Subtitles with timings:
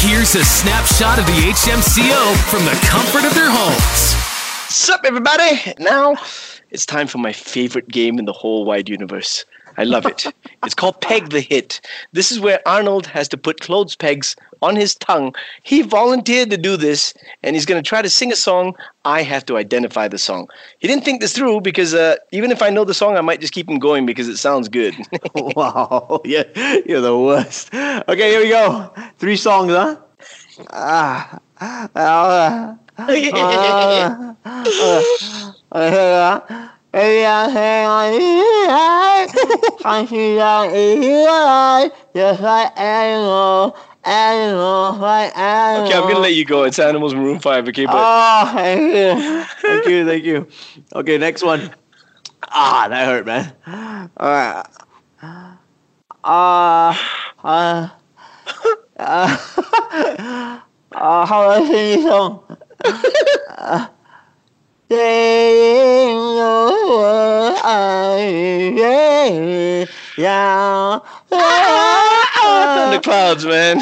[0.00, 4.14] Here's a snapshot of the HMCO from the comfort of their homes.
[4.72, 5.74] Sup, everybody?
[5.80, 6.14] Now
[6.70, 9.44] it's time for my favorite game in the whole wide universe.
[9.76, 10.26] I love it.
[10.64, 11.80] it's called Peg the Hit.
[12.12, 15.34] This is where Arnold has to put clothes pegs on his tongue.
[15.62, 18.74] He volunteered to do this, and he's going to try to sing a song.
[19.04, 20.48] I have to identify the song.
[20.78, 23.40] He didn't think this through because uh, even if I know the song, I might
[23.40, 24.94] just keep him going because it sounds good.
[25.34, 26.44] wow, yeah,
[26.86, 27.72] you're the worst.
[27.74, 28.92] Okay, here we go.
[29.18, 29.96] Three songs, huh?
[30.70, 33.04] Ah, ah, ah, ah, ah, ah,
[42.14, 45.86] just like animal, animal, like animal.
[45.86, 46.62] okay, I'm to let you go.
[46.62, 47.86] It's Animals Maroon 5, okay?
[47.86, 50.46] But Oh, thank you, thank you, thank you.
[50.94, 51.70] Okay, next one.
[52.50, 53.52] Ah, that hurt, man.
[54.16, 54.64] All right.
[56.24, 56.94] Uh,
[57.44, 57.88] uh,
[58.98, 60.60] uh,
[60.92, 62.42] uh, how do I sing this song?
[63.48, 63.86] uh,
[70.18, 71.00] yeah,
[72.44, 73.78] on clouds, man.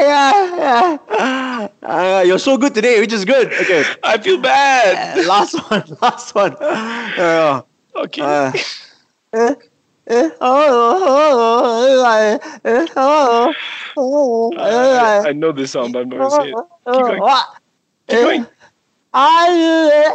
[0.00, 1.68] yeah, yeah.
[1.82, 3.52] Uh, you're so good today, which is good.
[3.54, 5.24] Okay, I feel bad.
[5.26, 6.56] last one, last one.
[6.60, 7.62] Uh,
[7.96, 8.22] Okay.
[8.22, 8.52] uh,
[9.32, 9.54] eh,
[10.06, 13.54] eh, oh, oh, eh, eh, oh, oh, eh,
[15.24, 16.56] I know this song, but I'm not to say it.
[16.92, 17.22] Keep going.
[18.08, 18.46] Keep going.
[19.12, 20.14] I.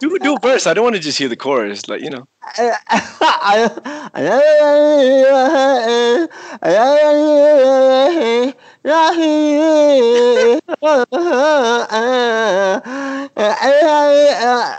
[0.00, 0.66] Do, do a verse.
[0.66, 1.86] I don't want to just hear the chorus.
[1.88, 2.26] Like, you know.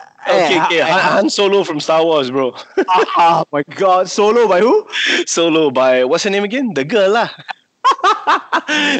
[0.27, 0.79] Okay, okay.
[0.79, 2.55] Han, Han Solo from Star Wars, bro.
[3.17, 4.87] Oh my god, solo by who?
[5.27, 6.73] Solo by, what's her name again?
[6.73, 7.29] The girl, lah.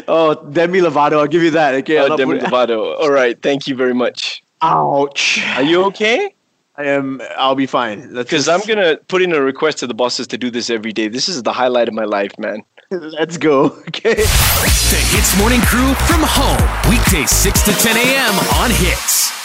[0.06, 1.18] Oh, Demi Lovato.
[1.18, 1.74] I'll give you that.
[1.76, 2.96] Okay, Oh, Demi Lovato.
[3.00, 3.40] All right.
[3.42, 4.42] Thank you very much.
[4.62, 5.40] Ouch.
[5.56, 6.34] Are you okay?
[6.76, 7.22] I am.
[7.36, 8.12] I'll be fine.
[8.12, 10.70] Let's Because I'm going to put in a request to the bosses to do this
[10.70, 11.08] every day.
[11.08, 12.62] This is the highlight of my life, man.
[12.90, 13.66] Let's go.
[13.88, 14.14] Okay.
[14.14, 16.90] The Hits Morning Crew from home.
[16.90, 18.34] Weekdays 6 to 10 a.m.
[18.60, 19.43] on Hits.